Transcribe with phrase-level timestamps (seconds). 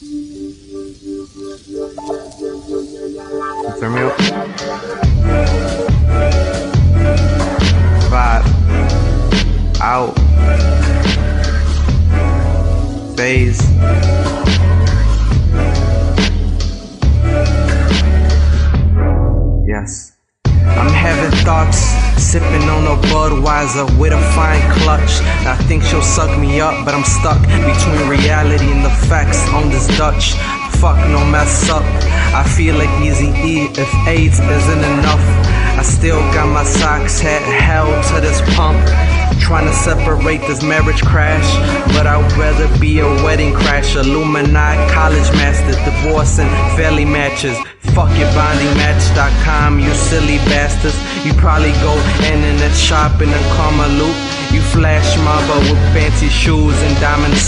[0.00, 0.08] Turn
[3.92, 4.16] me up.
[8.08, 8.44] Vibe.
[9.82, 10.16] Out.
[13.14, 13.60] Phase.
[19.66, 20.16] Yes.
[20.46, 21.76] I'm having thoughts,
[22.16, 25.20] sipping on a Budweiser with a fine clutch.
[25.44, 28.29] I think she'll suck me up, but I'm stuck between reality
[30.00, 30.32] Dutch.
[30.80, 31.84] Fuck, no mess up.
[32.32, 35.20] I feel like Easy E if AIDS isn't enough.
[35.76, 38.80] I still got my socks hat held to this pump.
[39.44, 41.48] Trying to separate this marriage crash,
[41.92, 43.94] but I'd rather be a wedding crash.
[43.94, 47.58] Illuminati college master, divorce and fairly matches.
[47.92, 50.96] Fuck your bonding match.com, you silly bastards.
[51.26, 51.92] You probably go
[52.24, 54.16] internet shopping and karma loop.
[54.48, 56.96] You flash mobber with fancy shoes and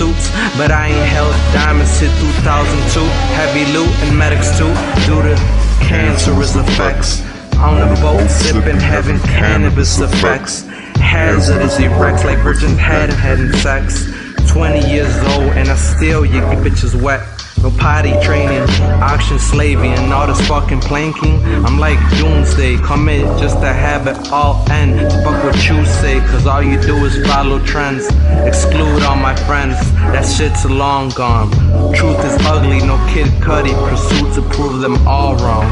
[0.00, 3.04] suits, but I ain't held diamonds since 2002.
[3.36, 4.72] Heavy loot and medics too,
[5.04, 5.36] due to
[5.84, 7.20] cancerous effects.
[7.60, 10.64] On the boat, sipping, having cannabis effects.
[10.96, 14.08] Hazardous erect like virgin hadn't had sex.
[14.48, 17.20] 20 years old and I still you get bitches wet.
[17.62, 18.62] No potty training,
[19.02, 21.44] auction slaving, and all this fucking planking.
[21.66, 24.98] I'm like doomsday, commit just a habit, all end.
[25.22, 28.06] Fuck what you say, cause all you do is follow trends.
[28.48, 29.76] Exclude all my friends,
[30.12, 31.50] that shit's long gone.
[31.94, 35.70] Truth is ugly, no Kid Cudi, pursue to prove them all wrong.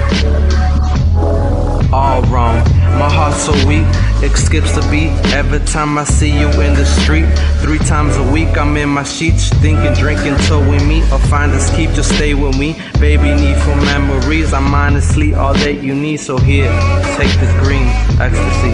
[4.49, 7.27] Skips a beat every time I see you in the street.
[7.61, 11.53] Three times a week, I'm in my sheets, thinking, drinking till we meet or find
[11.53, 11.91] us keep.
[11.91, 13.35] Just stay with me, baby.
[13.35, 14.55] Need for memories.
[14.55, 16.21] I'm honestly all that you need.
[16.21, 16.71] So here,
[17.19, 17.89] take this green
[18.19, 18.73] ecstasy,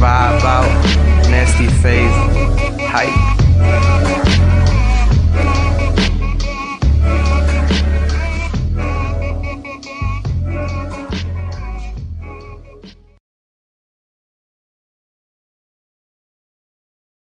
[0.00, 1.13] vibe out.